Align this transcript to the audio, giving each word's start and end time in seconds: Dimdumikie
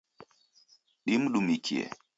Dimdumikie 1.07 1.85